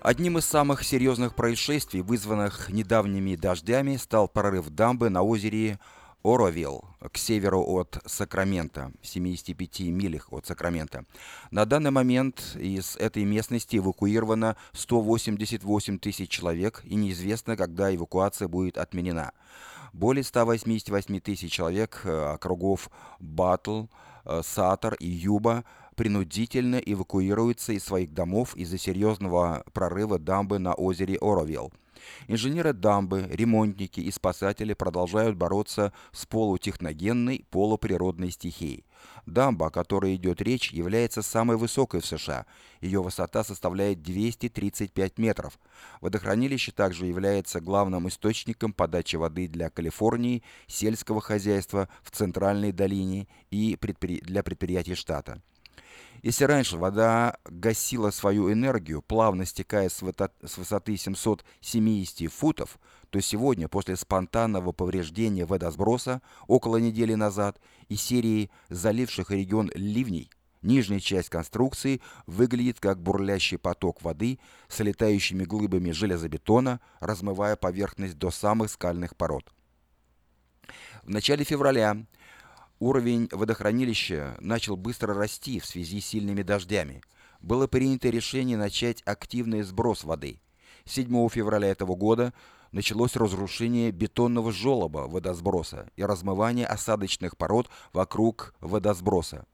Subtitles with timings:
[0.00, 5.80] Одним из самых серьезных происшествий, вызванных недавними дождями, стал прорыв дамбы на озере
[6.22, 11.04] Оровилл к северу от Сакрамента, в 75 милях от Сакрамента.
[11.50, 18.78] На данный момент из этой местности эвакуировано 188 тысяч человек, и неизвестно, когда эвакуация будет
[18.78, 19.32] отменена.
[19.92, 22.88] Более 188 тысяч человек э, округов
[23.18, 23.86] Батл,
[24.24, 25.64] э, Сатор и Юба
[25.98, 31.72] принудительно эвакуируются из своих домов из-за серьезного прорыва дамбы на озере Оровилл.
[32.28, 38.84] Инженеры дамбы, ремонтники и спасатели продолжают бороться с полутехногенной, полуприродной стихией.
[39.26, 42.46] Дамба, о которой идет речь, является самой высокой в США.
[42.80, 45.58] Ее высота составляет 235 метров.
[46.00, 53.74] Водохранилище также является главным источником подачи воды для Калифорнии, сельского хозяйства в Центральной долине и
[53.74, 54.20] предпри...
[54.20, 55.42] для предприятий штата.
[56.22, 62.78] Если раньше вода гасила свою энергию, плавно стекая с высоты 770 футов,
[63.10, 71.00] то сегодня, после спонтанного повреждения водосброса около недели назад и серии заливших регион ливней, нижняя
[71.00, 78.70] часть конструкции выглядит как бурлящий поток воды с летающими глыбами железобетона, размывая поверхность до самых
[78.70, 79.52] скальных пород.
[81.04, 81.96] В начале февраля
[82.80, 87.02] Уровень водохранилища начал быстро расти в связи с сильными дождями.
[87.40, 90.40] Было принято решение начать активный сброс воды.
[90.84, 92.32] 7 февраля этого года
[92.70, 99.46] началось разрушение бетонного желоба водосброса и размывание осадочных пород вокруг водосброса.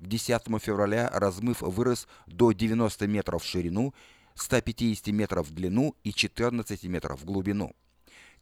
[0.00, 3.94] К 10 февраля размыв вырос до 90 метров в ширину,
[4.34, 7.76] 150 метров в длину и 14 метров в глубину.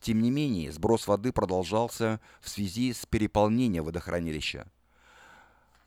[0.01, 4.67] Тем не менее, сброс воды продолжался в связи с переполнением водохранилища.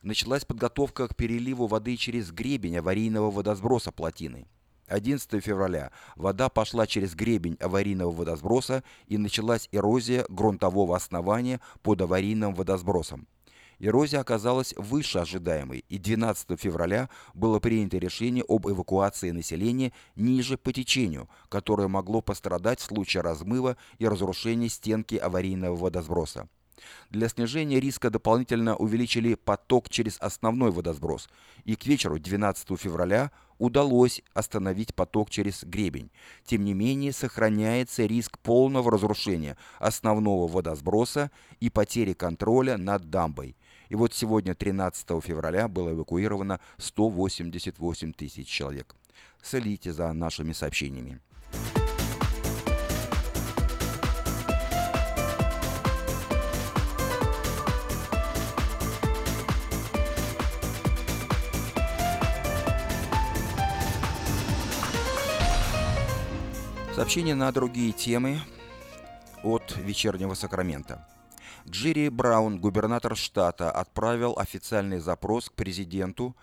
[0.04, 4.48] Началась подготовка к переливу воды через гребень аварийного водосброса плотины.
[4.88, 12.54] 11 февраля вода пошла через гребень аварийного водосброса и началась эрозия грунтового основания под аварийным
[12.54, 13.28] водосбросом.
[13.86, 20.72] Эрозия оказалась выше ожидаемой, и 12 февраля было принято решение об эвакуации населения ниже по
[20.72, 26.48] течению, которое могло пострадать в случае размыва и разрушения стенки аварийного водосброса.
[27.10, 31.30] Для снижения риска дополнительно увеличили поток через основной водосброс,
[31.66, 36.10] и к вечеру 12 февраля удалось остановить поток через гребень.
[36.46, 43.56] Тем не менее, сохраняется риск полного разрушения основного водосброса и потери контроля над дамбой.
[43.94, 48.96] И вот сегодня, 13 февраля, было эвакуировано 188 тысяч человек.
[49.40, 51.22] Следите за нашими сообщениями.
[66.96, 68.40] Сообщение на другие темы
[69.44, 71.06] от вечернего Сакрамента.
[71.70, 76.36] Джерри Браун, губернатор штата, отправил официальный запрос к президенту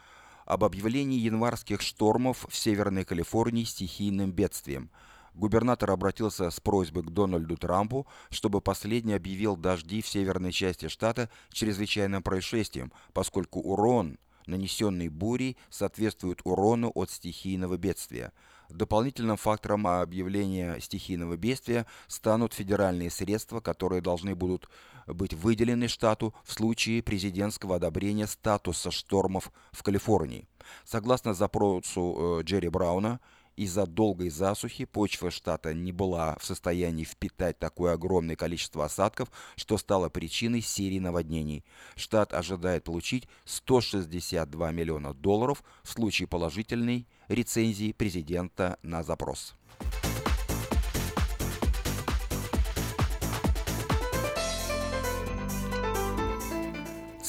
[0.47, 4.89] об объявлении январских штормов в Северной Калифорнии стихийным бедствием.
[5.35, 11.29] Губернатор обратился с просьбой к Дональду Трампу, чтобы последний объявил дожди в северной части штата
[11.53, 18.33] чрезвычайным происшествием, поскольку урон, нанесенный бурей, соответствует урону от стихийного бедствия–
[18.73, 24.69] Дополнительным фактором объявления стихийного бедствия станут федеральные средства, которые должны будут
[25.07, 30.49] быть выделены штату в случае президентского одобрения статуса штормов в Калифорнии.
[30.85, 33.21] Согласно запросу э, Джерри Брауна,
[33.61, 39.77] из-за долгой засухи почва штата не была в состоянии впитать такое огромное количество осадков, что
[39.77, 41.65] стало причиной серии наводнений.
[41.95, 49.55] Штат ожидает получить 162 миллиона долларов в случае положительной рецензии президента на запрос.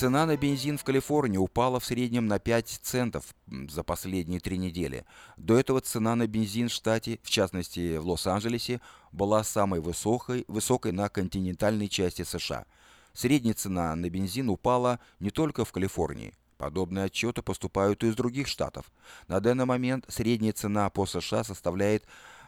[0.02, 3.36] Цена на бензин в Калифорнии упала в среднем на 5 центов
[3.70, 5.06] за последние три недели.
[5.38, 8.82] До этого цена на бензин в штате, в частности в Лос-Анджелесе,
[9.12, 12.66] была самой высокой, высокой на континентальной части США.
[13.14, 16.34] Средняя цена на бензин упала не только в Калифорнии.
[16.58, 18.92] Подобные отчеты поступают и из других штатов.
[19.28, 22.08] На данный момент средняя цена по США составляет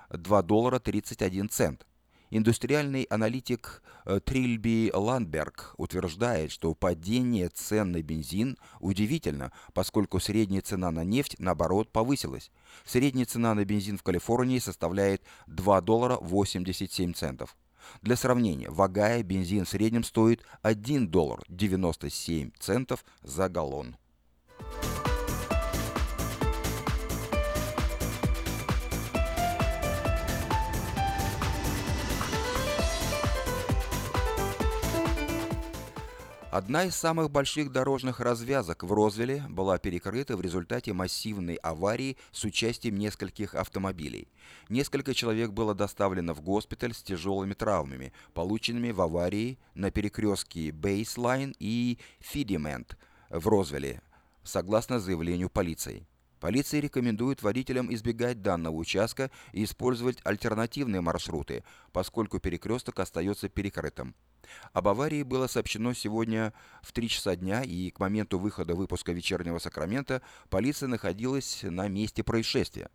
[0.10, 1.86] 2 доллара 31 цент.
[2.36, 10.90] Индустриальный аналитик э, Трильби Ландберг утверждает, что падение цен на бензин удивительно, поскольку средняя цена
[10.90, 12.50] на нефть, наоборот, повысилась.
[12.86, 17.56] Средняя цена на бензин в Калифорнии составляет 2 доллара 87 центов.
[18.02, 23.96] Для сравнения, в Огайо бензин в среднем стоит 1 доллар 97 центов за галлон.
[36.54, 42.44] Одна из самых больших дорожных развязок в Розвилле была перекрыта в результате массивной аварии с
[42.44, 44.28] участием нескольких автомобилей.
[44.70, 51.56] Несколько человек было доставлено в госпиталь с тяжелыми травмами, полученными в аварии на перекрестке Бейслайн
[51.58, 53.00] и Фидимент
[53.32, 54.04] в Розвилле,
[54.44, 56.06] согласно заявлению полиции.
[56.40, 64.14] Полиция рекомендует водителям избегать данного участка и использовать альтернативные маршруты, поскольку перекресток остается перекрытым.
[64.74, 69.60] Об аварии было сообщено сегодня в 3 часа дня, и к моменту выхода выпуска «Вечернего
[69.60, 72.90] Сакрамента» полиция находилась на месте происшествия.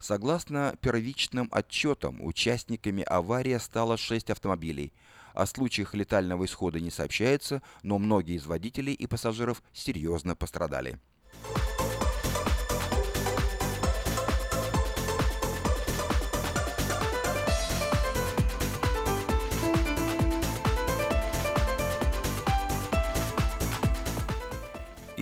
[0.00, 4.92] Согласно первичным отчетам, участниками аварии стало 6 автомобилей.
[5.32, 10.98] О случаях летального исхода не сообщается, но многие из водителей и пассажиров серьезно пострадали.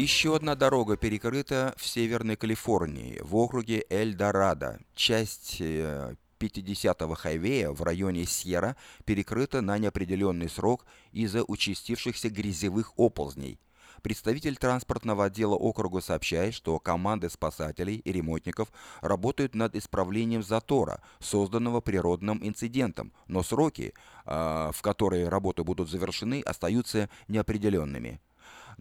[0.00, 4.81] Еще одна дорога перекрыта в Северной Калифорнии, в округе Эль-Дорадо.
[4.94, 13.61] Часть 50-го э, хайвея в районе Сьерра перекрыта на неопределенный срок из-за участившихся грязевых оползней.
[14.00, 18.73] Представитель транспортного отдела округа сообщает, что команды спасателей и ремонтников
[19.03, 23.93] работают над исправлением затора, созданного природным инцидентом, но сроки,
[24.25, 28.19] э, в которые работы будут завершены, остаются неопределенными.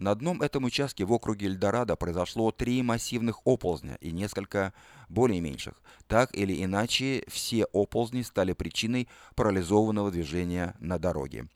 [0.00, 4.72] На одном этом участке в округе Эльдорадо произошло три массивных оползня и несколько
[5.10, 5.74] более меньших.
[6.08, 11.48] Так или иначе, все оползни стали причиной парализованного движения на дороге.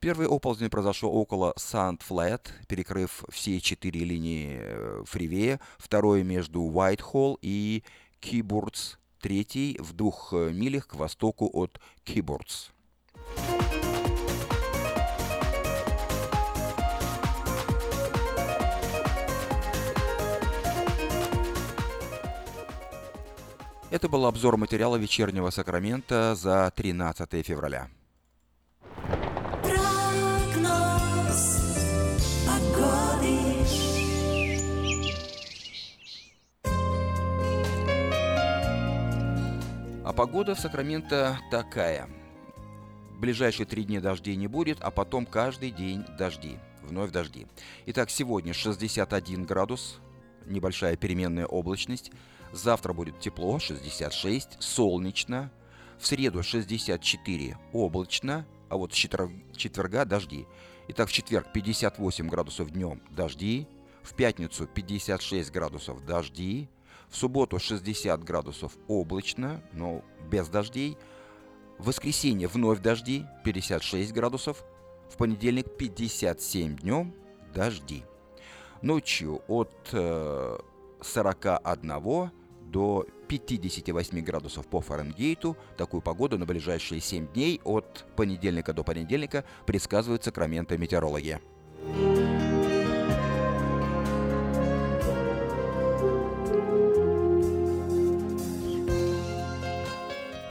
[0.00, 7.84] Первый оползень произошел около Санд-Флэт, перекрыв все четыре линии э, фривея, второй между Уайтхолл и
[8.18, 12.70] Кибурдс, третий в двух э, милях к востоку от Кибурдс.
[23.88, 27.88] Это был обзор материала вечернего Сакрамента за 13 февраля.
[40.04, 42.08] А погода в Сакраменто такая.
[43.12, 46.58] В ближайшие три дня дождей не будет, а потом каждый день дожди.
[46.82, 47.46] Вновь дожди.
[47.86, 50.00] Итак, сегодня 61 градус,
[50.44, 52.10] небольшая переменная облачность.
[52.56, 55.52] Завтра будет тепло, 66, солнечно.
[55.98, 58.46] В среду 64, облачно.
[58.70, 60.46] А вот с четверга дожди.
[60.88, 63.68] Итак, в четверг 58 градусов днем дожди.
[64.02, 66.68] В пятницу 56 градусов дожди.
[67.10, 70.96] В субботу 60 градусов облачно, но без дождей.
[71.78, 74.64] В воскресенье вновь дожди, 56 градусов.
[75.10, 77.14] В понедельник 57 днем
[77.54, 78.02] дожди.
[78.80, 80.58] Ночью от э,
[81.02, 82.30] 41
[82.70, 85.56] до 58 градусов по Фаренгейту.
[85.76, 91.40] Такую погоду на ближайшие 7 дней от понедельника до понедельника предсказывают Сакраменто метеорологи.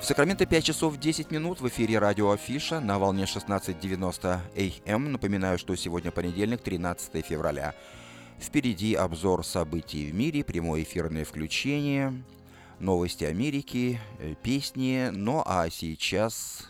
[0.06, 5.12] В Сакраменто 5 часов 10 минут в эфире радио Афиша на волне 16.90 АМ.
[5.12, 7.74] Напоминаю, что сегодня понедельник, 13 февраля.
[8.40, 12.14] Впереди обзор событий в мире, прямое эфирное включение,
[12.80, 15.10] новости Америки, э, песни.
[15.12, 16.70] Ну а сейчас...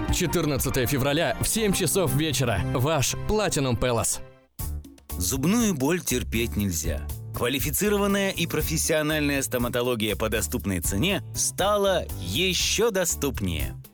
[0.13, 2.61] 14 февраля в 7 часов вечера.
[2.73, 4.19] Ваш Platinum Palace.
[5.17, 7.07] Зубную боль терпеть нельзя.
[7.35, 13.80] Квалифицированная и профессиональная стоматология по доступной цене стала еще доступнее.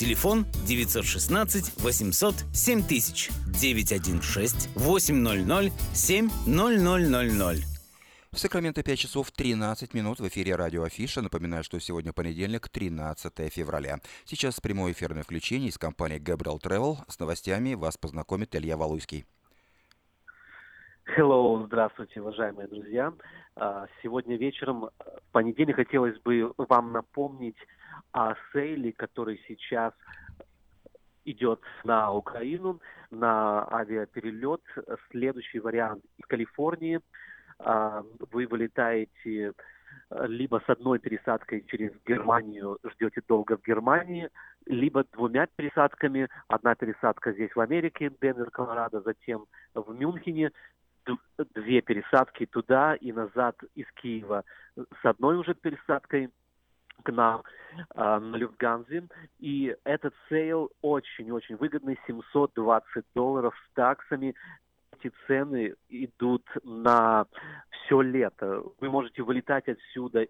[0.00, 7.66] Телефон 916 800 7000 916 800 7000.
[8.32, 11.20] В Сакраменто 5 часов 13 минут в эфире радио Афиша.
[11.20, 14.00] Напоминаю, что сегодня понедельник, 13 февраля.
[14.24, 16.96] Сейчас прямое эфирное включение из компании Gabriel Travel.
[17.06, 19.26] С новостями вас познакомит Илья Валуйский.
[21.16, 23.12] Hello, здравствуйте, уважаемые друзья.
[23.56, 27.56] А, сегодня вечером, в понедельник, хотелось бы вам напомнить
[28.12, 29.92] о сейле, который сейчас
[31.24, 34.60] идет на Украину, на авиаперелет.
[35.10, 37.00] Следующий вариант из Калифорнии.
[37.58, 39.52] А, вы вылетаете
[40.10, 44.30] э, либо с одной пересадкой через Германию, ждете долго в Германии,
[44.66, 46.28] либо двумя пересадками.
[46.46, 50.52] Одна пересадка здесь в Америке, Денвер, Колорадо, затем в Мюнхене,
[51.54, 54.44] две пересадки туда и назад из Киева
[54.76, 56.30] с одной уже пересадкой
[57.02, 57.42] к нам
[57.94, 59.04] э, на Люфтганзе.
[59.38, 64.34] И этот sale очень-очень выгодный, 720 долларов с таксами.
[64.98, 67.26] Эти цены идут на
[67.70, 68.62] все лето.
[68.80, 70.26] Вы можете вылетать отсюда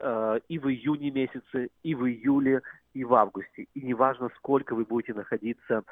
[0.00, 2.62] э, и в июне месяце, и в июле,
[2.94, 3.66] и в августе.
[3.74, 5.84] И неважно, сколько вы будете находиться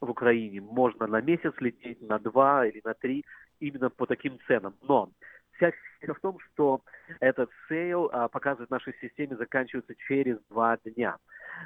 [0.00, 0.60] в Украине.
[0.60, 3.24] Можно на месяц лететь, на два или на три,
[3.60, 4.74] именно по таким ценам.
[4.82, 5.10] Но
[5.56, 6.80] вся фишка в том, что
[7.20, 11.16] этот sale а, показывает нашей системе заканчивается через два дня.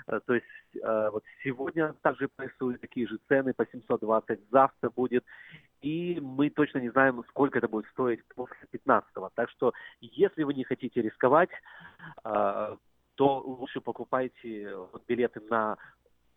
[0.06, 0.46] А, то есть
[0.82, 5.24] а, вот сегодня также происходят такие же цены по 720, завтра будет.
[5.80, 9.30] И мы точно не знаем, сколько это будет стоить после 15-го.
[9.34, 11.50] Так что, если вы не хотите рисковать,
[12.24, 12.76] а,
[13.14, 14.76] то лучше покупайте
[15.08, 15.76] билеты на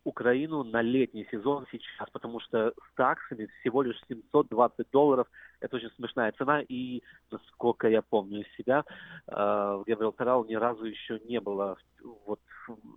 [0.04, 5.28] Украину на летний сезон сейчас, потому что с таксами всего лишь 720 долларов.
[5.60, 8.84] Это очень смешная цена, и, насколько я помню себя,
[9.28, 11.78] э, в Габриэл ни разу еще не было
[12.26, 12.40] вот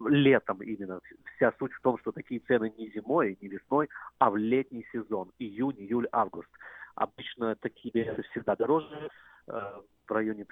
[0.07, 1.01] летом именно.
[1.37, 5.31] Вся суть в том, что такие цены не зимой, не весной, а в летний сезон,
[5.39, 6.49] июнь, июль, август.
[6.95, 9.11] Обычно такие билеты всегда дороже,
[9.49, 10.45] э, в районе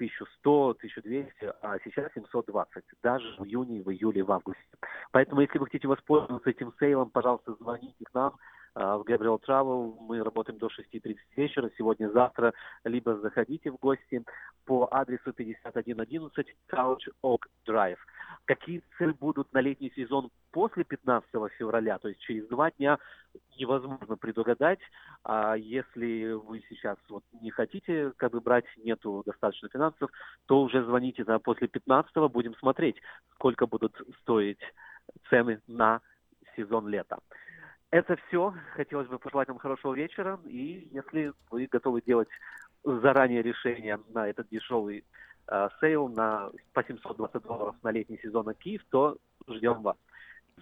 [0.44, 4.62] 1100-1200, а сейчас 720, даже в июне, в июле, в августе.
[5.11, 8.37] Поэтому, если вы хотите воспользоваться этим сейлом, пожалуйста, звоните к нам
[8.74, 9.96] в Gabriel Travel.
[10.00, 14.24] Мы работаем до 6.30 вечера, сегодня-завтра, либо заходите в гости
[14.64, 17.98] по адресу 5111 Couch Oak Drive.
[18.44, 22.98] Какие цены будут на летний сезон после 15 февраля, то есть через два дня,
[23.58, 24.80] невозможно предугадать.
[25.24, 30.10] А если вы сейчас вот не хотите как бы брать, нету достаточно финансов,
[30.46, 32.96] то уже звоните на после 15 будем смотреть,
[33.34, 34.60] сколько будут стоить
[35.28, 36.00] цены на
[36.56, 37.18] сезон лета.
[37.92, 38.52] Это все.
[38.75, 40.40] Хотелось бы пожелать вам хорошего вечера.
[40.46, 42.28] И если вы готовы делать
[42.84, 45.04] заранее решение на этот дешевый
[45.49, 49.99] э, sale на по 720 долларов на летний сезон на Киев, то ждем вас.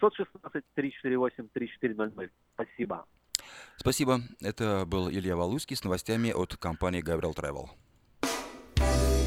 [0.01, 2.31] 516-348-3400.
[2.55, 3.07] Спасибо.
[3.77, 4.19] Спасибо.
[4.41, 7.69] Это был Илья Валуйский с новостями от компании Gabriel Travel.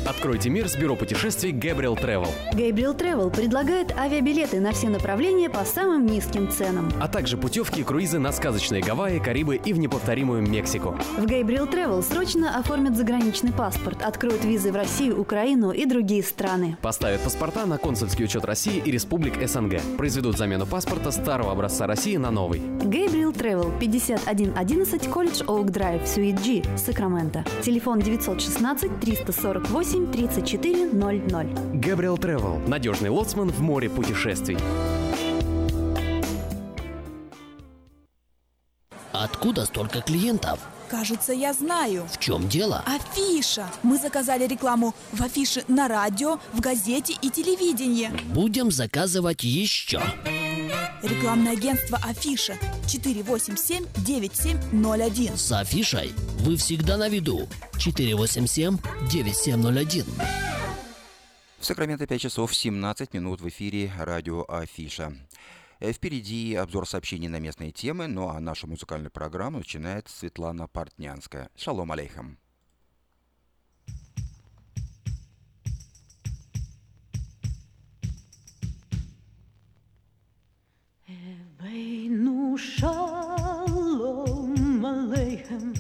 [0.06, 2.28] Откройте мир с бюро путешествий Gabriel Travel.
[2.52, 6.92] Gabriel Travel предлагает авиабилеты на все направления по самым низким ценам.
[7.00, 10.98] А также путевки и круизы на сказочные Гавайи, Карибы и в неповторимую Мексику.
[11.18, 16.76] В Gabriel Travel срочно оформят заграничный паспорт, откроют визы в Россию, Украину и другие страны.
[16.82, 19.80] Поставят паспорта на консульский учет России и республик СНГ.
[19.98, 22.60] Произведут замену паспорта старого образца России на новый.
[22.60, 27.46] Gabriel Travel 5111 Колледж Оук Драйв, Суит G, Сакраменто.
[27.62, 31.80] Телефон 916 348 8 34 00.
[31.80, 32.58] Габриэл Тревел.
[32.68, 34.58] Надежный лоцман в море путешествий.
[39.12, 40.60] Откуда столько клиентов?
[40.90, 42.08] Кажется, я знаю.
[42.12, 42.84] В чем дело?
[42.88, 43.68] Афиша.
[43.84, 48.10] Мы заказали рекламу в афише на радио, в газете и телевидении.
[48.34, 50.02] Будем заказывать еще.
[51.04, 55.38] Рекламное агентство Афиша 487-9701.
[55.38, 57.48] С афишей вы всегда на виду.
[57.74, 60.06] 487-9701.
[61.60, 65.14] В Сакраменто 5 часов 17 минут в эфире радио Афиша.
[65.80, 71.50] Э, впереди обзор сообщений на местные темы, ну а нашу музыкальную программу начинает Светлана Портнянская.
[71.56, 72.40] Шалом алейхам.
[81.74, 84.54] Eveinu shalom
[84.86, 85.74] aleichem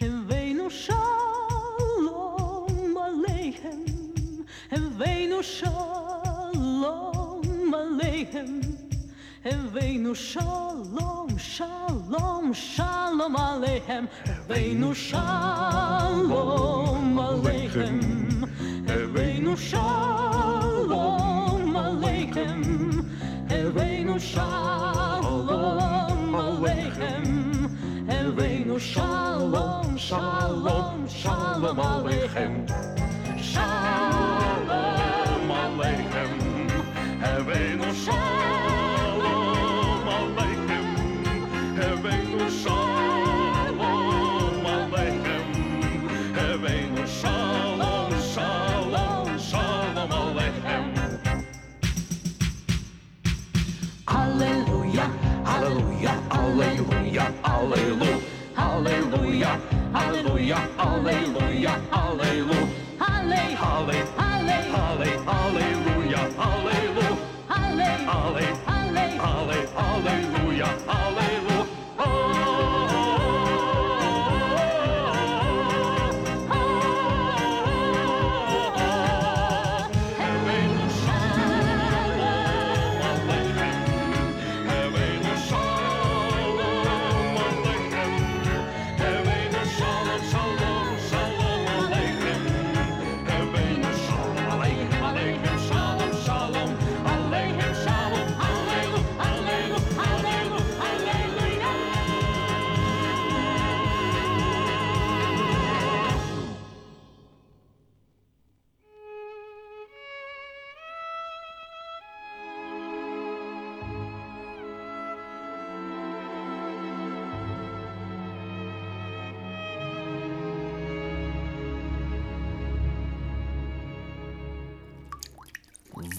[0.00, 2.14] Eveinu shalom
[2.94, 3.82] aleichem
[4.70, 6.62] Eveinu shalom
[7.80, 8.50] aleichem
[9.44, 16.30] Eveinu shalom shalom shalom aleichem Eveinu shalom
[17.18, 17.98] aleichem
[18.86, 21.02] Eveinu shalom
[21.74, 22.79] aleichem
[24.20, 25.48] shalom
[26.44, 27.26] aleichem.
[28.06, 32.52] Eveinu shalom shalom shalom aleichem.
[33.52, 34.68] Shalom
[35.62, 36.32] aleichem.
[37.32, 38.59] Eveinu shalom
[56.50, 58.20] Аллилуйя, аллилу,
[58.56, 59.50] аллилуйя,
[59.94, 62.68] аллилуйя, аллилуйя, аллилу.
[62.98, 67.06] Аллей, аллей, аллей, аллей, аллилуйя, аллилу.
[67.48, 70.79] Аллей, аллей, аллей, аллей, аллилуйя.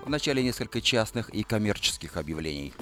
[0.10, 2.74] Вначале несколько частных и коммерческих объявлений.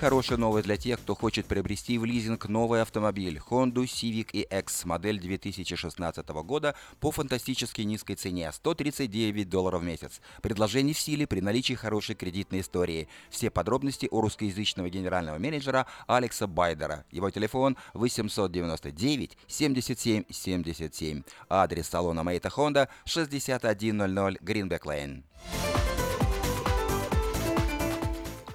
[0.00, 5.20] Хорошая новость для тех, кто хочет приобрести в лизинг новый автомобиль Honda Civic EX модель
[5.20, 10.22] 2016 года по фантастически низкой цене– 139 долларов в месяц.
[10.40, 13.08] Предложение в силе при наличии хорошей кредитной истории.
[13.28, 17.04] Все подробности у русскоязычного генерального менеджера Алекса Байдера.
[17.10, 21.22] Его телефон 899 77 77.
[21.50, 23.68] Адрес салона Мейта Honda 6100
[24.40, 25.24] Greenback Lane.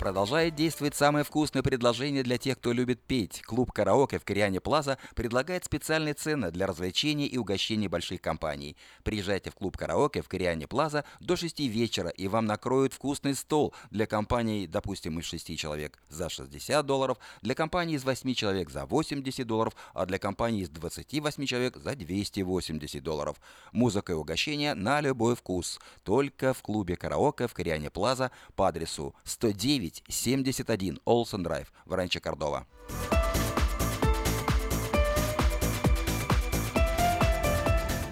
[0.06, 3.41] Продолжает действовать самое вкусное предложение для тех, кто любит петь.
[3.41, 8.78] Клуб «Караоке» в Кориане Плаза предлагает специальные цены для развлечений и угощений больших компаний.
[9.04, 13.74] Приезжайте в клуб «Караоке» в Кориане Плаза до 6 вечера, и вам накроют вкусный стол
[13.89, 18.86] для компаний, допустим, из 6 человек за 60 долларов, для компании из 8 человек за
[18.86, 23.38] 80 долларов, а для компании из 28 человек за 280 долларов.
[23.72, 25.80] Музыка и угощения на любой вкус.
[26.04, 32.19] Только в клубе «Караоке» в Кориане Плаза по адресу 109 71 Олсен Драйв в Ранчо
[32.19, 32.65] Кордова.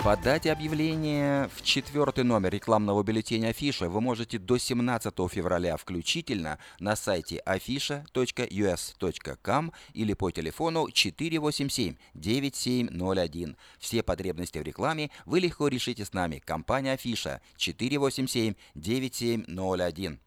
[0.04, 6.98] Подать объявление в четвертый номер рекламного бюллетеня Афиша вы можете до 17 февраля включительно на
[6.98, 13.56] сайте afisha.us.com или по телефону 487-9701.
[13.80, 16.42] Все потребности в рекламе вы легко решите с нами.
[16.44, 20.18] Компания Афиша 487-9701.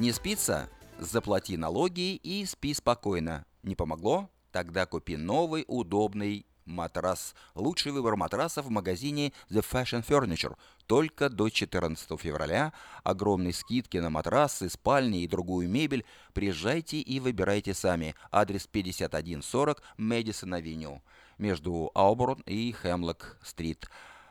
[0.00, 0.70] Не спится?
[0.98, 3.44] Заплати налоги и спи спокойно.
[3.62, 4.30] Не помогло?
[4.50, 7.34] Тогда купи новый удобный матрас.
[7.54, 10.56] Лучший выбор матрасов в магазине The Fashion Furniture.
[10.86, 12.72] Только до 14 февраля.
[13.04, 16.06] Огромные скидки на матрасы, спальни и другую мебель.
[16.32, 18.14] Приезжайте и выбирайте сами.
[18.32, 21.02] Адрес 5140 Мэдисон Авеню
[21.36, 23.86] между Ауборн и Хемлок-стрит.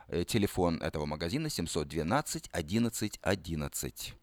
[0.08, 4.16] Э, Телефон этого магазина 712 11 11.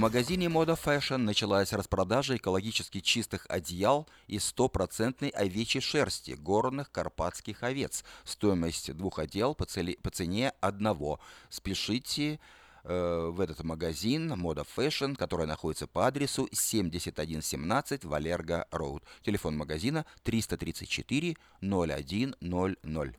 [0.00, 8.02] Магазине Moda Fashion началась распродажа экологически чистых одеял из стопроцентной овечьей шерсти горных карпатских овец.
[8.24, 11.20] Стоимость двух одеял по, цели- по цене одного.
[11.50, 12.40] Спешите
[12.84, 19.04] э, в этот магазин Moda Fashion, который находится по адресу 7117 Валерго Роуд.
[19.22, 23.10] Телефон магазина 334 0100.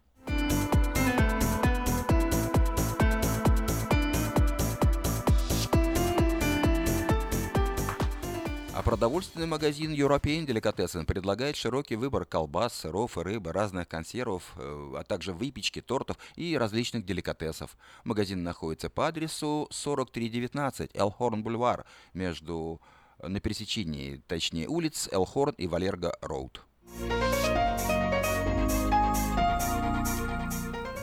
[8.82, 14.94] А продовольственный магазин European Delicatessen предлагает широкий выбор колбас, сыров и рыбы, разных консервов, э,
[14.98, 17.78] а также выпечки, тортов и различных деликатесов.
[18.04, 22.82] Магазин находится по адресу 4319 Элхорн Бульвар между
[23.20, 26.66] э, на пересечении, точнее, улиц Элхорн и Валерго Роуд.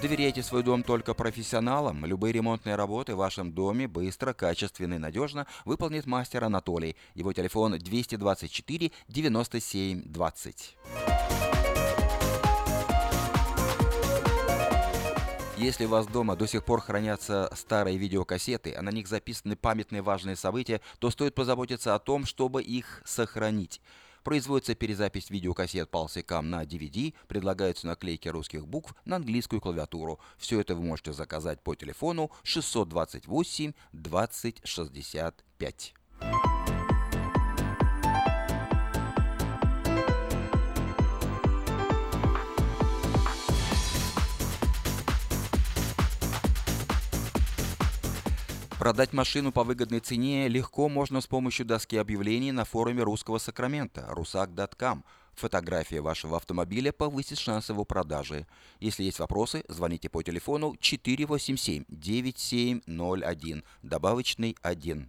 [0.00, 2.06] Доверяйте свой дом только профессионалам.
[2.06, 6.94] Любые ремонтные работы в вашем доме быстро, качественно и надежно выполнит мастер Анатолий.
[7.14, 10.76] Его телефон 224 97 20.
[15.56, 20.02] Если у вас дома до сих пор хранятся старые видеокассеты, а на них записаны памятные
[20.02, 23.80] важные события, то стоит позаботиться о том, чтобы их сохранить.
[24.28, 30.20] Производится перезапись видеокассет алсекам на DVD, предлагаются наклейки русских букв на английскую клавиатуру.
[30.36, 35.94] Все это вы можете заказать по телефону 628 20 65.
[48.78, 54.08] Продать машину по выгодной цене легко можно с помощью доски объявлений на форуме русского Сакрамента
[54.12, 55.02] rusak.com.
[55.34, 58.46] Фотография вашего автомобиля повысит шансы его продажи.
[58.78, 65.08] Если есть вопросы, звоните по телефону 487-9701, добавочный 1.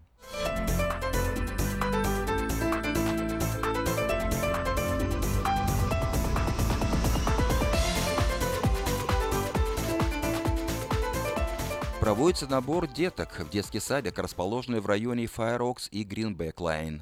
[12.09, 17.01] Проводится набор деток в детский садик, расположенный в районе Fire Oaks и Greenback Line.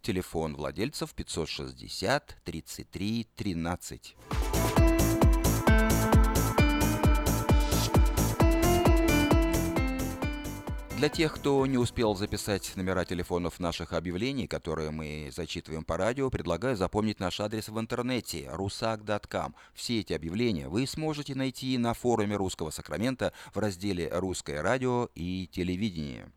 [0.00, 4.16] Телефон владельцев 560 33 13.
[10.98, 16.28] Для тех, кто не успел записать номера телефонов наших объявлений, которые мы зачитываем по радио,
[16.28, 19.54] предлагаю запомнить наш адрес в интернете rusak.com.
[19.74, 25.48] Все эти объявления вы сможете найти на форуме Русского Сакрамента в разделе «Русское радио и
[25.52, 26.32] телевидение».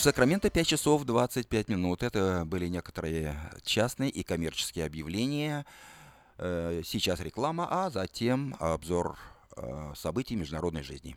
[0.00, 2.02] В Сакраменто 5 часов 25 минут.
[2.04, 5.66] Это были некоторые частные и коммерческие объявления.
[6.42, 9.18] Э, Сейчас реклама, а затем обзор
[9.56, 11.16] э, событий международной жизни.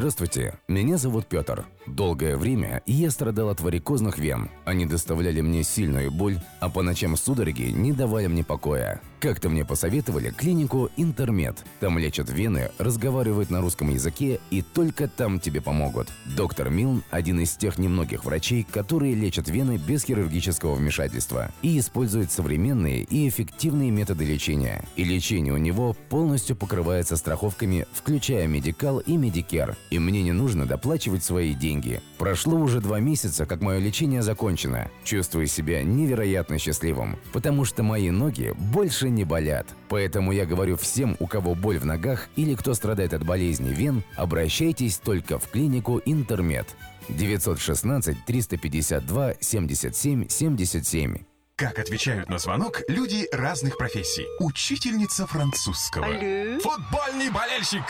[0.00, 1.66] Здравствуйте, меня зовут Петр.
[1.86, 4.48] Долгое время я страдал от варикозных вен.
[4.64, 9.02] Они доставляли мне сильную боль, а по ночам судороги не давали мне покоя.
[9.20, 11.62] Как-то мне посоветовали клинику «Интермед».
[11.78, 16.08] Там лечат вены, разговаривают на русском языке и только там тебе помогут.
[16.24, 22.32] Доктор Милн– один из тех немногих врачей, которые лечат вены без хирургического вмешательства и используют
[22.32, 24.82] современные и эффективные методы лечения.
[24.96, 29.76] И лечение у него полностью покрывается страховками, включая Medi-Cal и Medicare.
[29.90, 32.00] И мне не нужно доплачивать свои деньги.
[32.16, 34.90] Прошло уже два месяца, как мое лечение закончено.
[35.04, 39.66] Чувствую себя невероятно счастливым, потому что мои ноги больше не болят.
[39.88, 44.02] Поэтому я говорю всем, у кого боль в ногах или кто страдает от болезни вен,
[44.16, 46.66] обращайтесь только в клинику Интермед.
[47.08, 51.16] 916 352 77 77.
[51.56, 54.26] Как отвечают на звонок люди разных профессий.
[54.38, 56.06] Учительница французского.
[56.06, 57.84] Футбольный болельщик.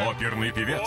[0.00, 0.86] Оперный певец.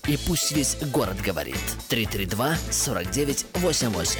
[0.07, 1.55] И пусть весь город говорит.
[1.89, 4.17] 332-4988.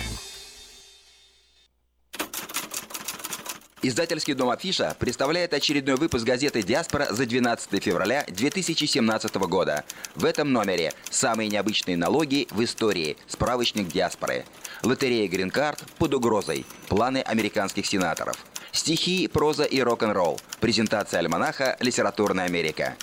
[3.84, 9.84] Издательский дом «Афиша» представляет очередной выпуск газеты «Диаспора» за 12 февраля 2017 года.
[10.14, 13.18] В этом номере самые необычные налоги в истории.
[13.26, 14.46] Справочник диаспоры.
[14.84, 16.64] Лотерея «Грин-карт» под угрозой.
[16.90, 18.38] Планы американских сенаторов.
[18.72, 20.40] Стихи, проза и рок-н-ролл.
[20.60, 22.96] Презентация альманаха «Литературная Америка».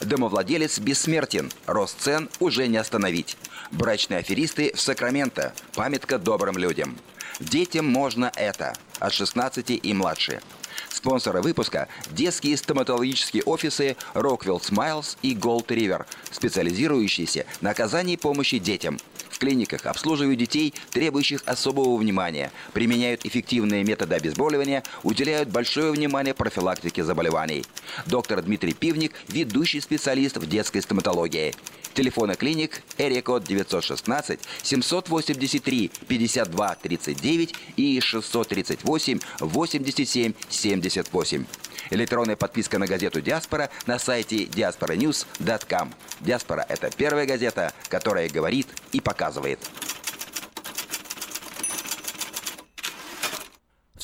[0.00, 1.50] Домовладелец бессмертен.
[1.66, 3.36] Рост цен уже не остановить.
[3.70, 5.54] Брачные аферисты в Сакраменто.
[5.74, 6.96] Памятка добрым людям.
[7.40, 8.74] Детям можно это.
[9.00, 10.40] От 16 и младше.
[10.88, 18.98] Спонсоры выпуска– детские стоматологические офисы Rockwell Smiles и Gold River, специализирующиеся на оказании помощи детям.
[19.44, 27.62] Клиниках обслуживают детей, требующих особого внимания, применяют эффективные методы обезболивания, уделяют большое внимание профилактике заболеваний.
[28.06, 31.52] Доктор Дмитрий Пивник– ведущий специалист в детской стоматологии.
[31.92, 41.44] Телефоны клиник Эрикод 916 783 52 39 и 638 87 78.
[41.90, 45.94] Электронная подписка на газету «Диаспора» на сайте diasporanews.com.
[46.20, 49.58] «Диаспора»— это первая газета, которая говорит и показывает.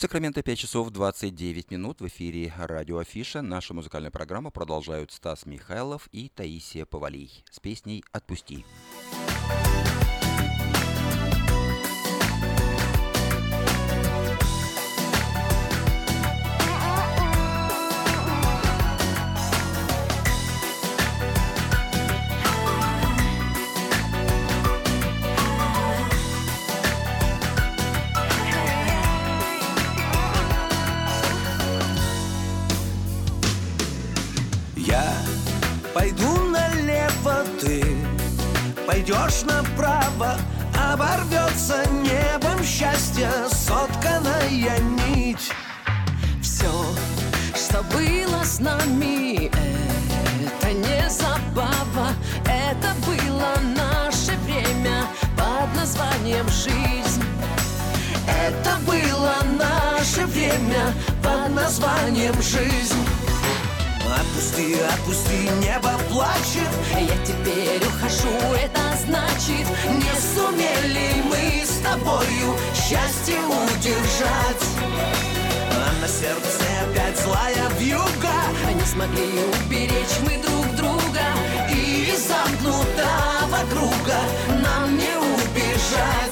[0.00, 3.42] Сакраменто 5 часов 29 минут в эфире радио Афиша.
[3.42, 8.64] Нашу музыкальную программу продолжают Стас Михайлов и Таисия Повалий с песней «Отпусти».
[9.12, 9.89] Я
[41.10, 45.50] оборвется небом счастье сотканная нить.
[46.42, 46.70] Все,
[47.54, 52.10] что было с нами, это не забава,
[52.44, 57.24] это было наше время под названием жизнь.
[58.26, 60.92] Это было наше время
[61.22, 63.19] под названием жизнь.
[64.18, 66.70] Отпусти, отпусти, небо плачет.
[66.98, 74.66] Я теперь ухожу, это значит Не сумели мы с тобою счастье удержать.
[75.72, 78.40] А на сердце опять злая вьюга.
[78.74, 79.28] Не смогли
[79.64, 81.26] уберечь мы друг друга
[81.72, 84.18] И из замкнутого круга.
[84.62, 86.29] Нам не убежать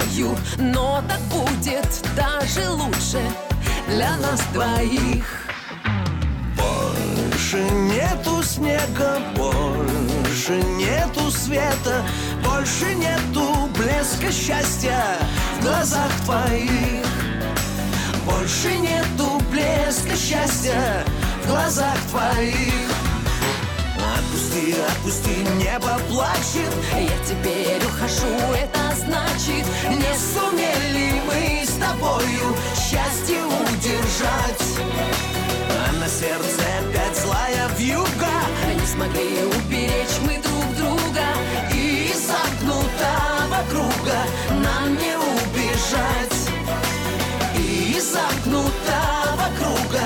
[0.00, 3.20] теряю Но так будет даже лучше
[3.88, 5.46] для нас двоих
[6.56, 12.02] Больше нету снега, больше нету света,
[12.44, 15.04] больше нету блеска счастья
[15.58, 17.06] в глазах твоих.
[18.24, 21.04] Больше нету блеска счастья
[21.44, 23.13] в глазах твоих.
[24.34, 26.74] Отпусти, отпусти, небо плачет.
[26.92, 34.64] Я теперь ухожу, это значит Не сумели мы с тобою счастье удержать.
[35.70, 38.34] А на сердце опять злая вьюга.
[38.74, 41.26] Не смогли уберечь мы друг друга
[41.72, 44.18] И из замкнутого круга
[44.50, 46.38] нам не убежать.
[47.56, 50.02] И из замкнутого круга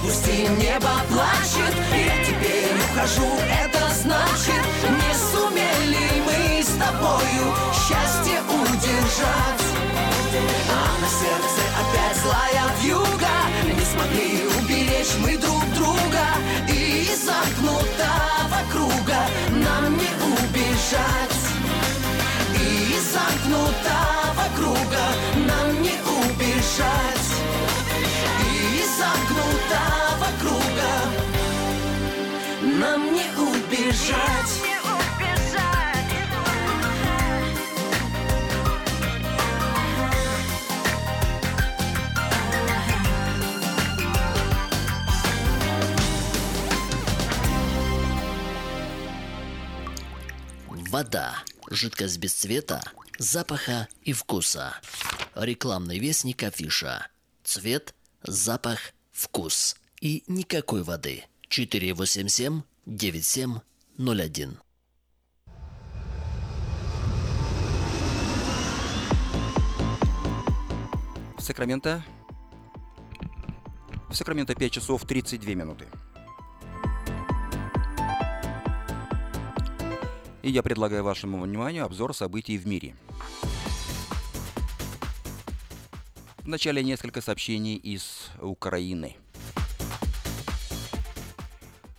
[0.00, 3.28] Отпусти, небо плачет Я теперь ухожу,
[3.62, 9.66] это значит Не сумели мы с тобою счастье удержать.
[10.70, 13.36] А на сердце опять злая вьюга
[13.66, 16.24] Не смогли уберечь мы друг друга
[16.68, 21.40] И замкнутого круга нам не убежать.
[22.54, 25.04] И замкнутого круга
[25.46, 27.19] нам не убежать
[29.00, 30.92] замкнутого круга
[32.78, 34.60] нам не убежать
[50.90, 51.36] Вода.
[51.70, 52.82] Жидкость без цвета,
[53.16, 54.74] запаха и вкуса.
[55.36, 57.06] Рекламный вестник афиша.
[57.44, 59.76] Цвет, запах, вкус.
[60.00, 61.24] И никакой воды.
[61.48, 64.58] 487 9701.
[71.38, 72.04] Сакраменто.
[74.08, 75.86] В Сакраменто 5 часов 32 минуты.
[80.42, 82.96] И я предлагаю вашему вниманию обзор событий в мире.
[86.50, 89.16] Вначале несколько сообщений из Украины.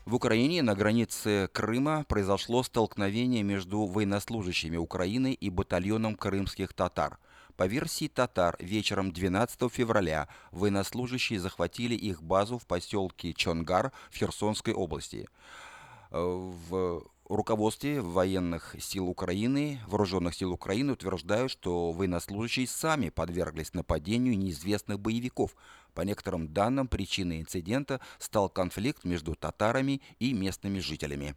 [0.05, 7.17] В Украине на границе Крыма произошло столкновение между военнослужащими Украины и батальоном крымских татар.
[7.55, 14.73] По версии татар, вечером 12 февраля военнослужащие захватили их базу в поселке Чонгар в Херсонской
[14.73, 15.29] области.
[16.09, 24.99] В руководстве военных сил Украины, вооруженных сил Украины утверждают, что военнослужащие сами подверглись нападению неизвестных
[24.99, 25.55] боевиков.
[25.93, 31.35] По некоторым данным, причиной инцидента стал конфликт между татарами и местными жителями.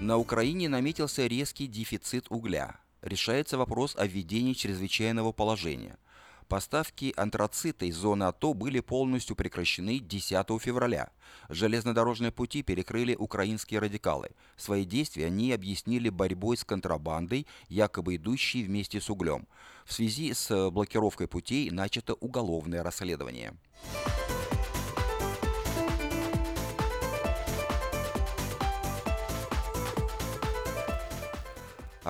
[0.00, 2.80] На Украине наметился резкий дефицит угля.
[3.02, 5.96] Решается вопрос о введении чрезвычайного положения–
[6.50, 11.10] Поставки антрацита из зоны АТО были полностью прекращены 10 февраля.
[11.48, 14.30] Железнодорожные пути перекрыли украинские радикалы.
[14.56, 19.46] Свои действия они объяснили борьбой с контрабандой, якобы идущей вместе с углем.
[19.84, 23.54] В связи с блокировкой путей начато уголовное расследование.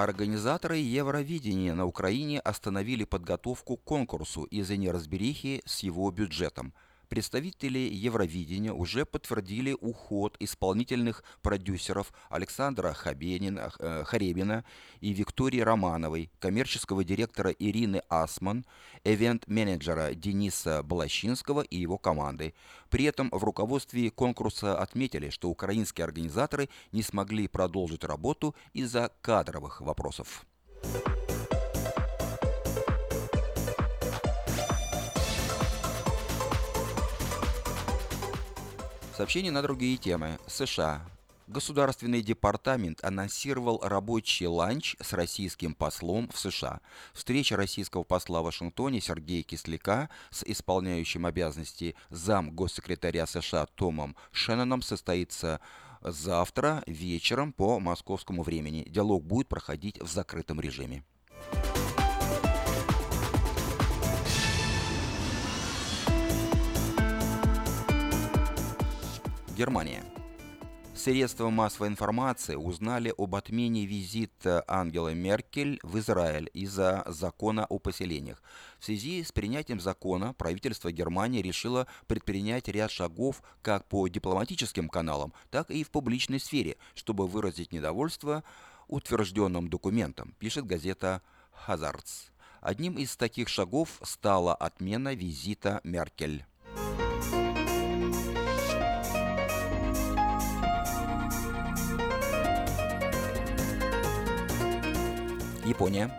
[0.03, 6.73] Организаторы Евровидения на Украине остановили подготовку к конкурсу из-за неразберихи с его бюджетом.
[7.11, 14.65] Представители Евровидения уже подтвердили уход исполнительных продюсеров Александра Хабенина, э, Харебина
[15.01, 18.65] и Виктории Романовой, коммерческого директора Ирины Асман,
[19.03, 22.55] эвент-менеджера Дениса Балащинского и его команды.
[22.91, 29.81] При этом в руководстве конкурса отметили, что украинские организаторы не смогли продолжить работу из-за кадровых
[29.81, 30.47] вопросов.
[39.21, 40.39] Сообщение на другие темы.
[40.47, 41.05] США.
[41.47, 46.81] Государственный департамент анонсировал рабочий ланч с российским послом в США.
[47.13, 54.81] Встреча российского посла в Вашингтоне Сергея Кисляка с исполняющим обязанности зам госсекретаря США Томом Шенноном
[54.81, 55.61] состоится
[56.01, 58.87] завтра вечером по московскому времени.
[58.89, 61.05] Диалог будет проходить в закрытом режиме.
[69.61, 70.03] Германия.
[70.95, 78.43] Средства массовой информации узнали об отмене визита Ангелы Меркель в Израиль из-за закона о поселениях.
[78.79, 85.35] В связи с принятием закона правительство Германии решило предпринять ряд шагов как по дипломатическим каналам,
[85.51, 88.43] так и в публичной сфере, чтобы выразить недовольство
[88.89, 91.21] утвержденным документом, пишет газета
[91.53, 92.31] «Хазардс».
[92.63, 96.47] Одним из таких шагов стала отмена визита Меркель.
[105.71, 106.11] Япония.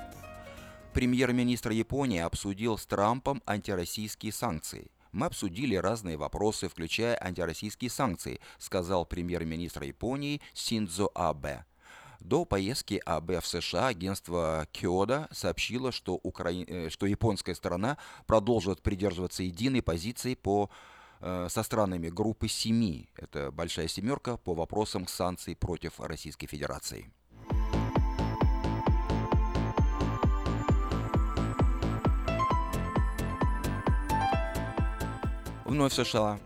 [0.93, 4.91] Премьер-министр Японии обсудил с Трампом антироссийские санкции.
[5.11, 11.65] Мы обсудили разные вопросы, включая антироссийские санкции, сказал премьер-министр Японии Синдзо Абе.
[12.21, 16.51] До поездки АБ в США агентство Киода сообщило, что, Укра...
[16.51, 17.97] Э, что японская сторона
[18.27, 20.69] продолжит придерживаться единой позиции по
[21.19, 27.11] э, со странами группы семи, это большая семерка, по вопросам санкций против Российской Федерации.
[35.71, 36.37] Вновь США.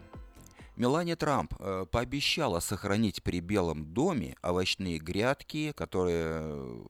[0.75, 6.85] Мелания Трамп э, пообещала сохранить при Белом доме овощные грядки, которые э,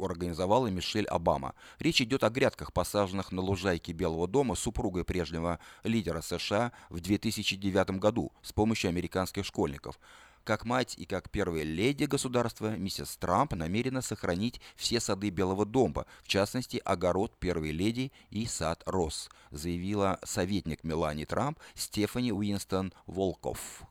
[0.00, 1.56] организовала Мишель Обама.
[1.80, 7.98] Речь идет о грядках, посаженных на лужайке Белого дома супругой прежнего лидера США в 2009
[7.98, 9.98] году с помощью американских школьников.
[10.44, 16.06] Как мать и как первая леди государства, миссис Трамп намерена сохранить все сады Белого дома,
[16.22, 23.82] в частности, огород первой леди и сад Росс, заявила советник Мелани Трамп Стефани Уинстон Волков.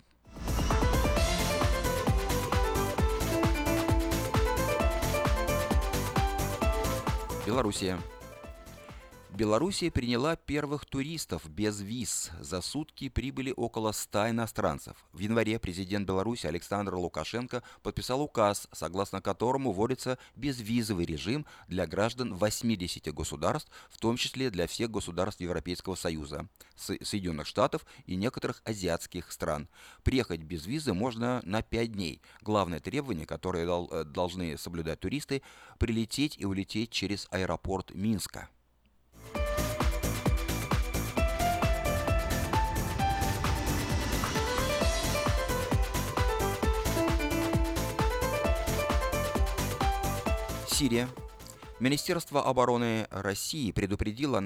[7.46, 8.00] Белоруссия.
[9.40, 12.30] Белоруссия приняла первых туристов без виз.
[12.42, 14.98] За сутки прибыли около 100 иностранцев.
[15.14, 22.34] В январе президент Беларуси Александр Лукашенко подписал указ, согласно которому вводится безвизовый режим для граждан
[22.34, 29.32] 80 государств, в том числе для всех государств Европейского Союза, Соединенных Штатов и некоторых азиатских
[29.32, 29.70] стран.
[30.04, 32.22] Приехать без визы можно на 5 дней.
[32.42, 35.44] Главное требование, которое э, должны соблюдать туристы–
[35.80, 38.50] прилететь и улететь через аэропорт Минска.
[50.80, 51.10] Сирия.
[51.80, 54.42] Министерство обороны России предупредило о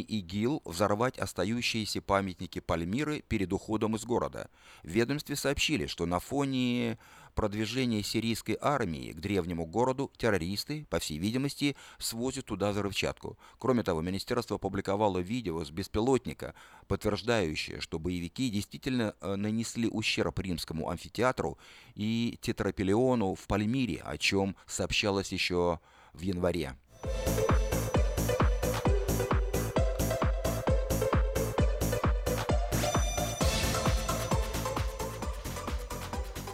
[0.00, 4.50] ИГИЛ взорвать остающиеся памятники Пальмиры перед уходом из города.
[4.82, 6.98] В ведомстве сообщили, что на фоне
[7.36, 13.38] продвижения сирийской армии к древнему городу террористы, по всей видимости, свозят туда взрывчатку.
[13.60, 16.54] Кроме того, министерство опубликовало видео с беспилотника,
[16.88, 21.56] подтверждающее, что боевики действительно э, нанесли ущерб римскому амфитеатру
[21.94, 25.78] и тетрапелиону в Пальмире, о чем сообщалось еще
[26.14, 26.74] в январе.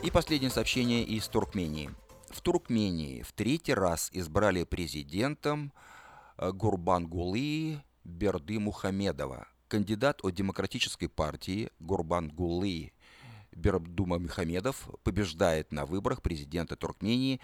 [0.03, 1.91] И последнее сообщение из Туркмении.
[2.31, 5.73] В Туркмении в третий раз избрали президентом
[6.39, 9.47] э, Гурбангулы Берды Мухамедова.
[9.69, 12.93] Кандидат от Демократической партии Гурбангулы
[13.53, 17.41] Бердума Мухамедов побеждает на выборах президента Туркмении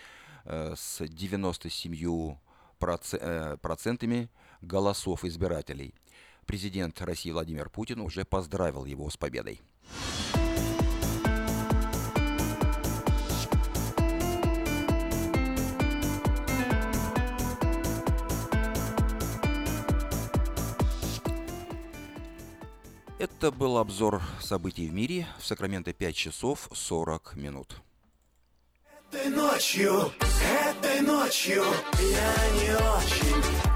[0.47, 2.37] с 97
[2.81, 4.29] э, процентами
[4.61, 5.95] голосов избирателей.
[6.47, 9.61] Президент России Владимир Путин уже поздравил его с победой.
[23.19, 25.27] Это был обзор событий в мире.
[25.39, 27.83] В Сакраменто 5 часов 40 минут.
[29.17, 30.12] Этой ночью,
[30.69, 31.64] этой ночью
[31.99, 33.76] я не очень.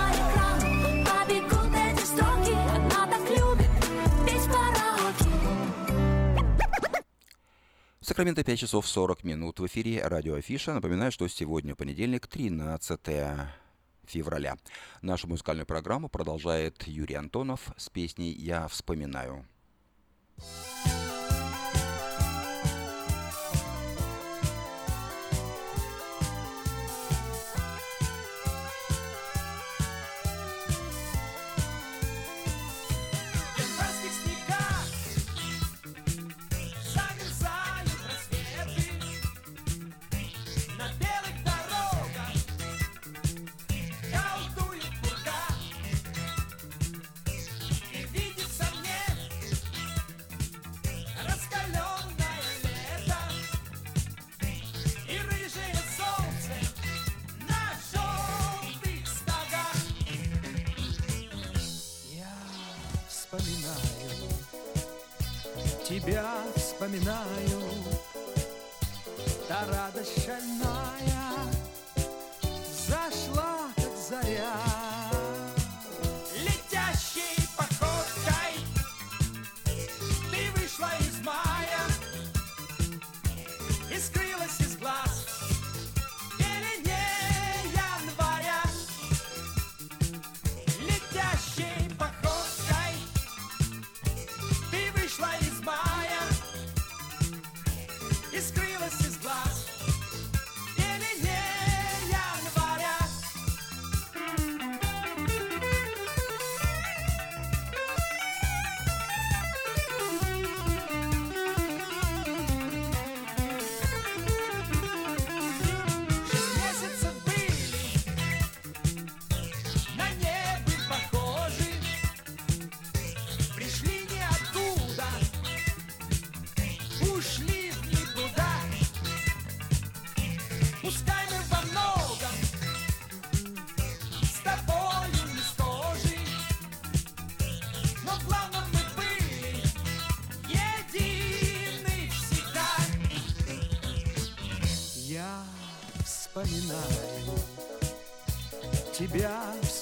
[8.21, 9.59] Сакраменто 5 часов 40 минут.
[9.59, 10.75] В эфире радио Афиша.
[10.75, 12.99] Напоминаю, что сегодня понедельник, 13
[14.05, 14.57] февраля.
[15.01, 19.47] Нашу музыкальную программу продолжает Юрий Антонов с песней «Я вспоминаю».
[20.37, 21.10] тебя
[66.91, 67.61] вспоминаю,
[69.47, 70.60] та радость шальная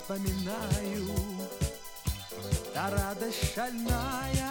[0.10, 1.07] вспоминаю,
[2.74, 4.49] та радость шальная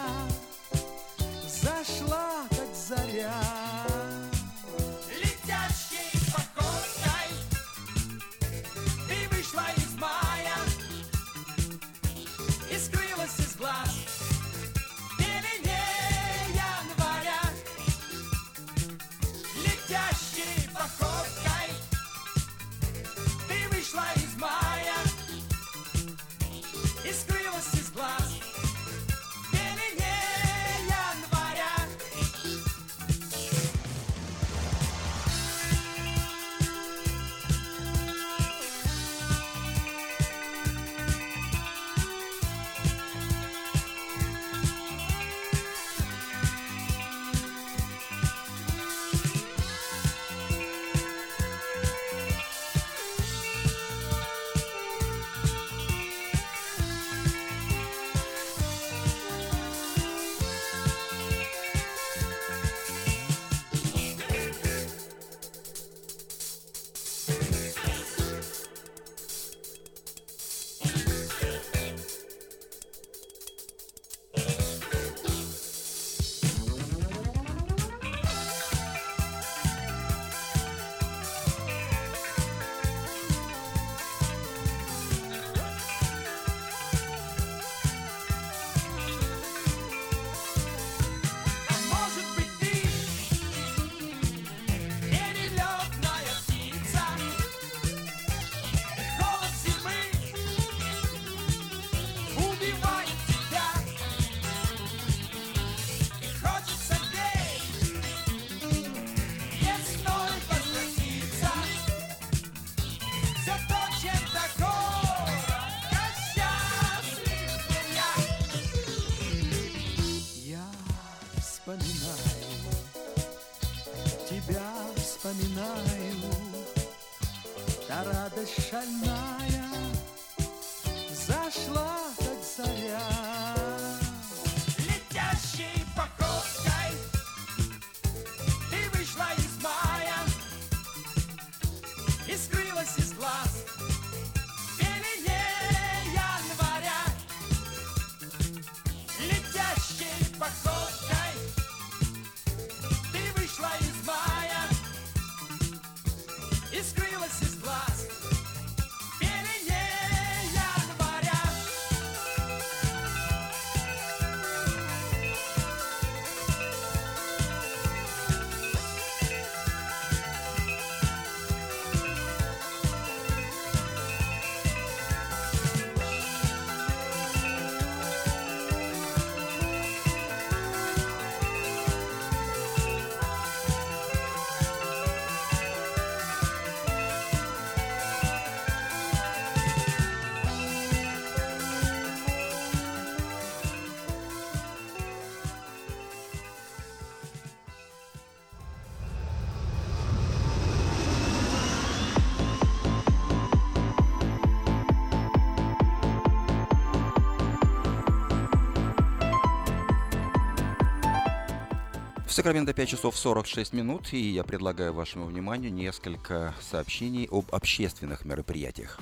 [212.39, 218.97] Сакраменто 5 часов 46 минут, и я предлагаю вашему вниманию несколько сообщений об общественных мероприятиях.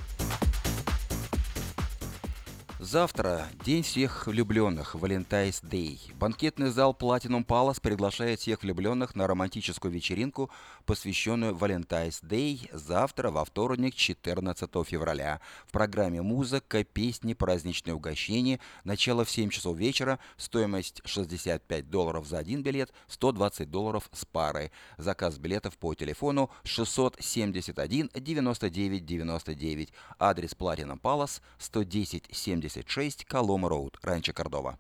[2.89, 5.99] Завтра день всех влюбленных, Valentine's Day.
[6.17, 10.49] Банкетный зал Platinum Palace приглашает всех влюбленных на романтическую вечеринку,
[10.85, 15.41] посвященную Valentine's Day, завтра, во вторник, 14 февраля.
[15.65, 18.61] В программе музыка, песни, праздничные угощения.
[18.85, 24.71] Начало в 7 часов вечера, стоимость 65 долларов за один билет, 120 долларов с парой.
[24.97, 29.89] Заказ билетов по телефону 671 99 99.
[30.19, 34.77] Адрес Platinum Palace 110 70 76 Колома Роуд, Ранчо Кордова.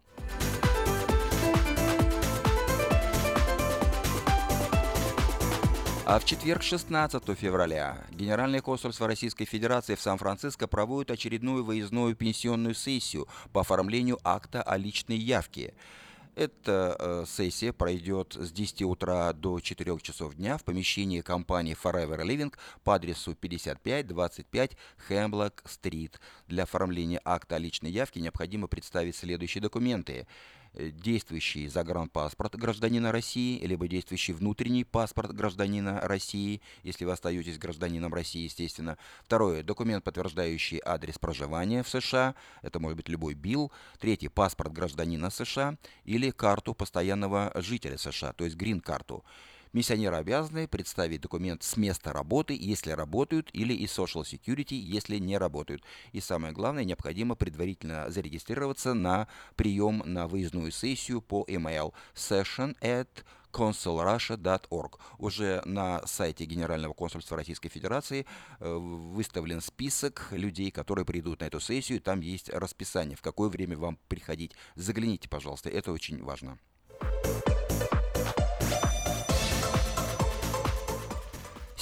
[6.05, 12.75] А в четверг, 16 февраля, Генеральное консульство Российской Федерации в Сан-Франциско проводит очередную выездную пенсионную
[12.75, 15.73] сессию по оформлению акта о личной явке.
[16.37, 22.21] Эта э, сессия пройдет с 10 утра до 4 часов дня в помещении компании Forever
[22.21, 24.77] Living по адресу 5525
[25.07, 26.19] Хемблок-стрит.
[26.45, 30.27] Для оформления акта о личной явке необходимо представить следующие документы
[30.77, 38.43] действующий загранпаспорт гражданина России, либо действующий внутренний паспорт гражданина России, если вы остаетесь гражданином России,
[38.43, 38.97] естественно.
[39.23, 43.71] Второе, документ, подтверждающий адрес проживания в США, это может быть любой БИЛ.
[43.99, 49.23] Третий, паспорт гражданина США или карту постоянного жителя США, то есть грин-карту.
[49.73, 55.37] Миссионеры обязаны представить документ с места работы, если работают, или из Social Security, если не
[55.37, 55.83] работают.
[56.11, 63.07] И самое главное, необходимо предварительно зарегистрироваться на прием на выездную сессию по email session at
[63.51, 64.99] consulrussia.org.
[65.17, 68.25] Уже на сайте Генерального консульства Российской Федерации
[68.59, 72.01] э, выставлен список людей, которые придут на эту сессию.
[72.01, 74.53] Там есть расписание, в какое время вам приходить.
[74.75, 76.59] Загляните, пожалуйста, это очень важно.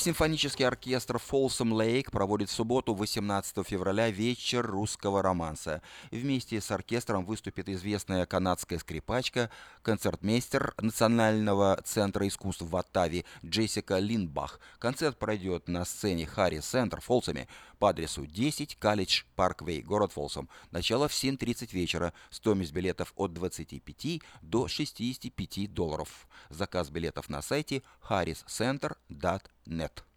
[0.06, 5.82] Симфонический оркестр Folsom Lake проводит в субботу, 18 февраля, вечер русского романса.
[6.12, 9.50] Вместе с оркестром выступит известная канадская скрипачка,
[9.82, 14.60] концертмейстер Национального центра искусств в Оттаве Джессика Линдбах.
[14.78, 20.50] Концерт пройдет на сцене Харри Центр в Фолсоме по адресу 10 College Parkway, город Фолсом.
[20.72, 22.14] Начало в 7.30 вечера.
[22.30, 26.28] Стоимость билетов от 25 до 65 долларов.
[26.50, 30.15] Заказ билетов на сайте harriscenter.com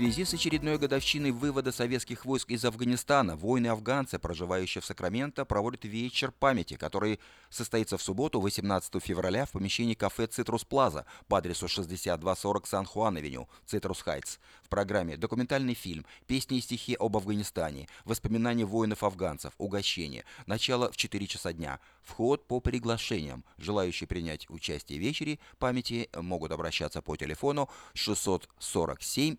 [0.00, 6.32] связи с очередной годовщиной вывода советских войск из Афганистана, воины-афганцы, проживающие в Сакраменто, проводят вечер
[6.32, 7.20] памяти, который
[7.50, 14.00] состоится в субботу, 18 февраля, в помещении кафе «Citrus Plaza» по адресу 6240 Сан-Хуан-Авеню, Citrus
[14.00, 14.38] Heights.
[14.62, 20.24] В программе документальный фильм, песни и стихи об Афганистане, воспоминания воинов-афганцев, угощение.
[20.46, 21.78] Начало в 4 часа дня.
[22.02, 23.44] Вход по приглашениям.
[23.58, 29.36] Желающие принять участие в вечере памяти могут обращаться по телефону 647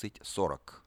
[0.00, 0.82] 2040.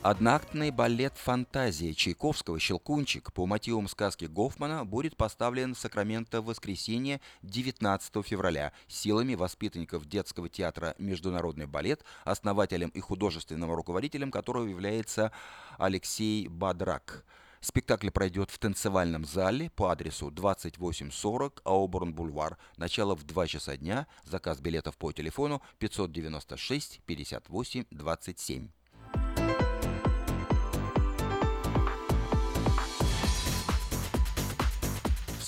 [0.00, 7.20] Одноактный балет «Фантазия» Чайковского «Щелкунчик» по мотивам сказки Гофмана будет поставлен в Сакраменто в воскресенье
[7.42, 15.32] 19 февраля силами воспитанников детского театра «Международный балет», основателем и художественным руководителем которого является
[15.76, 17.24] Алексей Бадрак.
[17.60, 22.56] Спектакль пройдет в танцевальном зале по адресу 2840 Ауборн-Бульвар.
[22.76, 24.06] Начало в 2 часа дня.
[24.24, 28.68] Заказ билетов по телефону 596 58 27.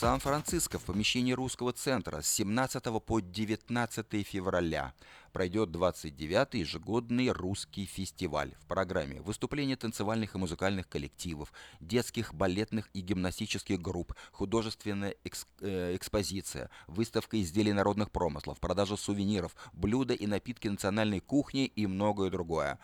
[0.00, 4.94] Сан-Франциско в помещении русского центра с 17 по 19 февраля
[5.30, 8.54] пройдет 29-й ежегодный русский фестиваль.
[8.60, 15.94] В программе выступления танцевальных и музыкальных коллективов, детских балетных и гимнастических групп, художественная экс э,
[15.94, 22.78] экспозиция, выставка изделий народных промыслов, продажа сувениров, блюда и напитки национальной кухни и многое другое.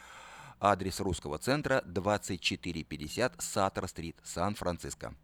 [0.60, 5.14] Адрес русского центра 2450 Саттер-стрит, Сан-Франциско.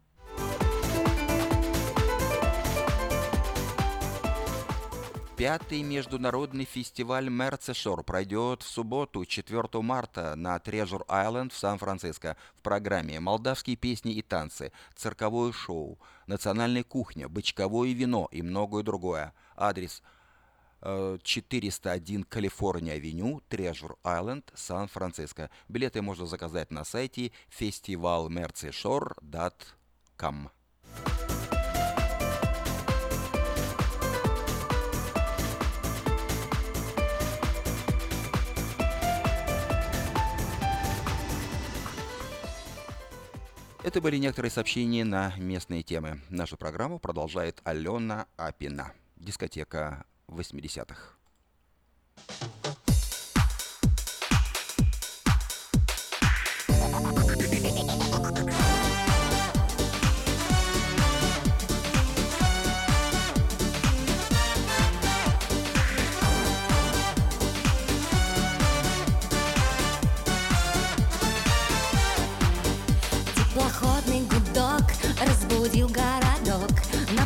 [5.35, 12.37] Пятый международный фестиваль Мерцешор пройдет в субботу, 4 марта, на Трежур Айленд в Сан-Франциско.
[12.55, 19.33] В программе молдавские песни и танцы, цирковое шоу, национальная кухня, бычковое вино и многое другое.
[19.57, 20.03] Адрес
[20.83, 25.49] 401 Калифорния-авеню, Трежур Айленд, Сан-Франциско.
[25.67, 30.51] Билеты можно заказать на сайте festivalmerceshore.com.
[43.83, 46.21] Это были некоторые сообщения на местные темы.
[46.29, 48.93] Нашу программу продолжает Алена Апина.
[49.17, 51.17] Дискотека 80-х.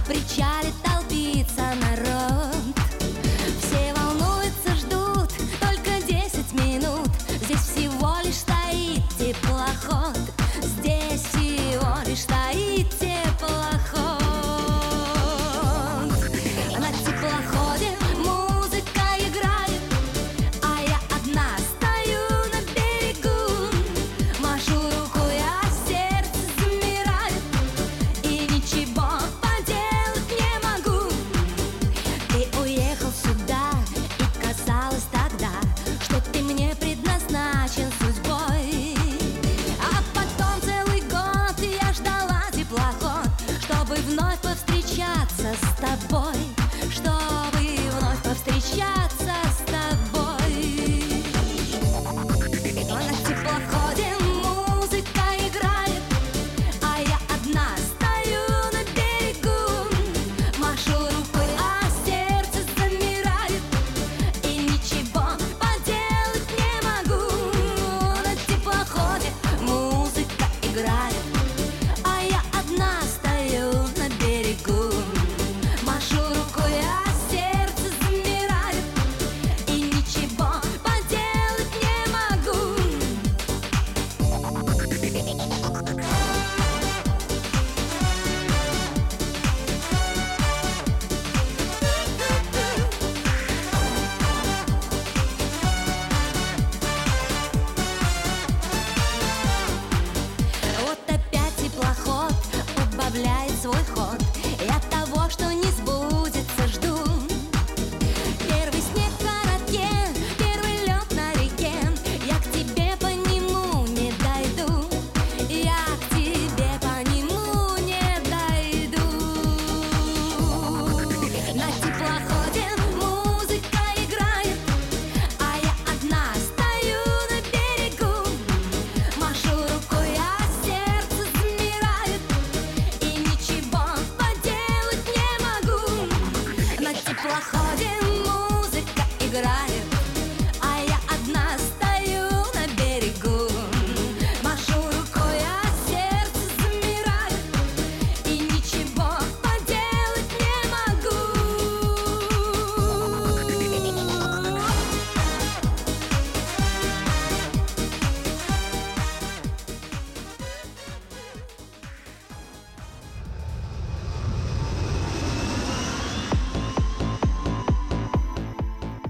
[0.08, 0.97] Причале толпится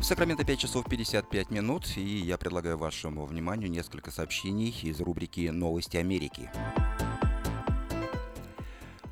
[0.08, 5.98] Сакраменто 5 часов 55 минут, и я предлагаю вашему вниманию несколько сообщений из рубрики «Новости
[5.98, 6.50] Америки».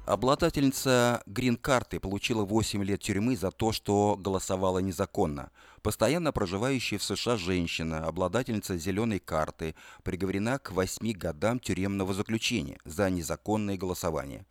[0.06, 5.52] Обладательница грин-карты получила 8 лет тюрьмы за то, что голосовала незаконно.
[5.82, 13.10] Постоянно проживающая в США женщина, обладательница зеленой карты, приговорена к 8 годам тюремного заключения за
[13.10, 14.46] незаконное голосование.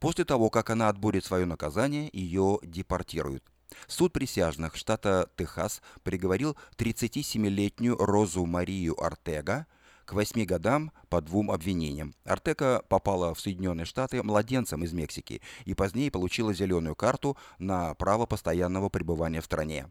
[0.00, 3.53] После того, как она отбудет свое наказание, ее депортируют.
[3.86, 9.66] Суд присяжных штата Техас приговорил 37-летнюю Розу Марию Артега
[10.04, 12.14] к 8 годам по двум обвинениям.
[12.24, 18.26] Артека попала в Соединенные Штаты младенцем из Мексики и позднее получила зеленую карту на право
[18.26, 19.88] постоянного пребывания в стране.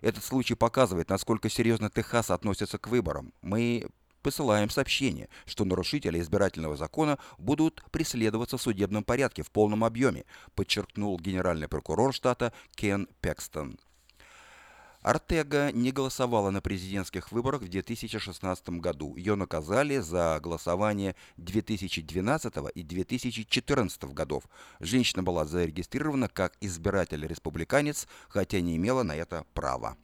[0.00, 3.32] Этот случай показывает, насколько серьезно Техас относится к выборам.
[3.42, 3.88] Мы
[4.22, 11.18] посылаем сообщение, что нарушители избирательного закона будут преследоваться в судебном порядке в полном объеме, подчеркнул
[11.18, 13.78] генеральный прокурор штата Кен Пекстон.
[15.02, 19.16] Артега не голосовала на президентских выборах в 2016 году.
[19.16, 24.44] Ее наказали за голосование 2012 и 2014 годов.
[24.78, 29.96] Женщина была зарегистрирована как избиратель-республиканец, хотя не имела на это права.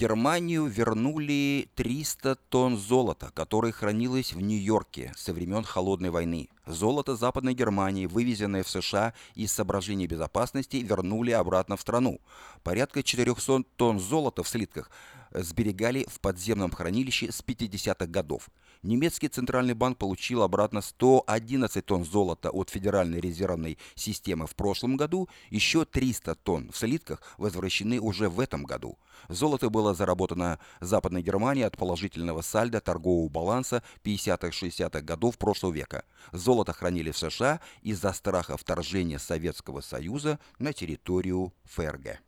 [0.00, 6.48] Германию вернули 300 тонн золота, которое хранилось в Нью-Йорке со времен Холодной войны.
[6.64, 12.18] Золото Западной Германии, вывезенное в США из соображений безопасности, вернули обратно в страну.
[12.62, 14.90] Порядка 400 тонн золота в слитках
[15.32, 18.48] сберегали в подземном хранилище с 50-х годов.
[18.82, 25.28] Немецкий центральный банк получил обратно 111 тонн золота от Федеральной резервной системы в прошлом году,
[25.50, 28.98] еще 300 тонн в слитках возвращены уже в этом году.
[29.28, 36.04] Золото было заработано Западной Германией от положительного сальда торгового баланса 50-60-х годов прошлого века.
[36.32, 42.20] Золото хранили в США из-за страха вторжения Советского Союза на территорию ФРГ.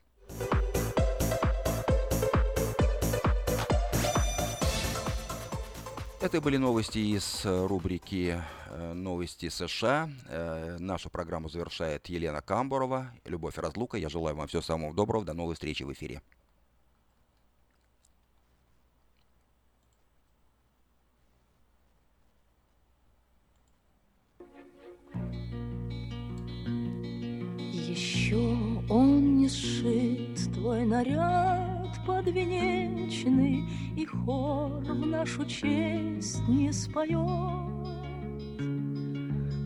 [6.23, 10.09] Это были новости из э, рубрики э, «Новости США».
[10.29, 13.11] Э, нашу программу завершает Елена Камборова.
[13.25, 13.97] Любовь и разлука.
[13.97, 15.25] Я желаю вам всего самого доброго.
[15.25, 16.23] До новой встречи в эфире.
[27.73, 28.37] Еще
[28.89, 31.72] он не сшит твой наряд
[32.07, 37.19] подвенечный, И хор в нашу честь не споет.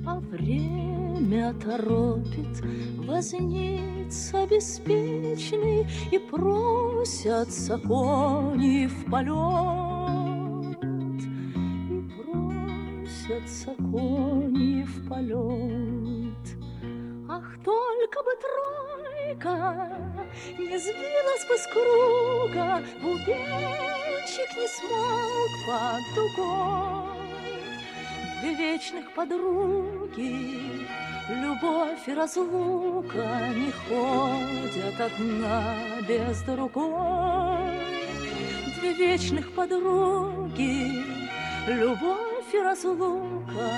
[0.09, 2.63] А время торопит
[2.97, 10.77] возница беспечный И просятся кони в полет.
[11.91, 16.26] И просятся кони в полет.
[17.37, 19.99] Ах, только бы тройка
[20.59, 27.19] не сбилась бы с круга, Бубенчик не смог под дугой.
[28.41, 30.87] Две вечных подруги,
[31.29, 35.75] любовь и разлука Не ходят одна
[36.09, 37.81] без другой.
[38.81, 41.05] Две вечных подруги,
[41.67, 43.73] любовь и разлука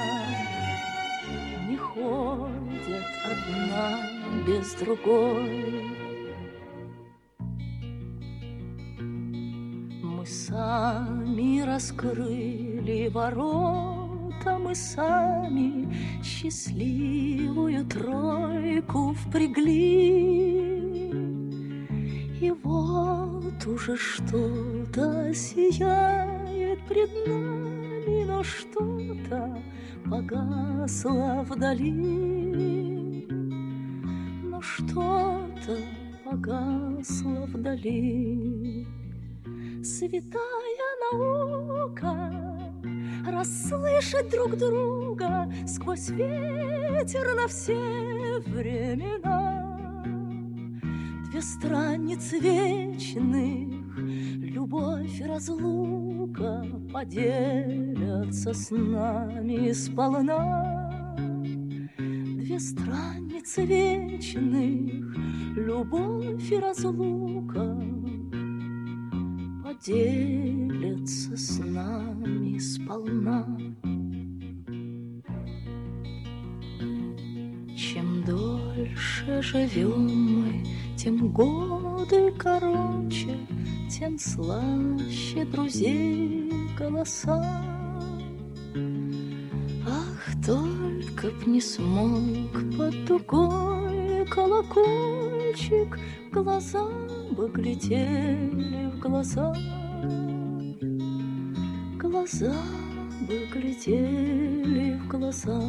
[1.69, 3.99] не ходят одна
[4.47, 5.85] без другой.
[10.03, 20.69] Мы сами раскрыли ворота, мы сами счастливую тройку впрягли.
[22.41, 28.98] И вот уже что-то сияет пред нами, но что-то
[30.11, 33.27] погасло вдали,
[34.43, 35.77] но что-то
[36.25, 38.87] погасло вдали.
[39.83, 42.33] Святая наука
[43.27, 50.05] расслышать друг друга сквозь ветер на все времена.
[51.31, 60.91] Две страницы вечных, любовь и разлука поделятся с нами сполна.
[61.99, 65.17] Две страницы вечных,
[65.57, 67.79] любовь и разлука
[69.63, 73.47] поделятся с нами сполна.
[77.77, 80.65] Чем дольше живем мы,
[80.97, 83.37] тем годы короче,
[83.89, 87.43] тем слаще друзей голоса.
[89.87, 95.99] Ах, только б не смог под дугой колокольчик,
[96.31, 96.87] глаза
[97.31, 99.55] бы глядели в глаза,
[101.99, 102.55] глаза
[103.23, 105.61] бы глядели в глаза.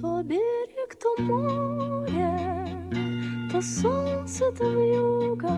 [0.00, 2.38] То берег, то море,
[3.50, 5.56] то солнце, то вьюга,